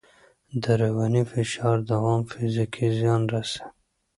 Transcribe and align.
د 0.61 0.63
رواني 0.81 1.23
فشار 1.31 1.77
دوام 1.91 2.21
فزیکي 2.31 2.87
زیان 2.97 3.21
رسوي. 3.33 3.63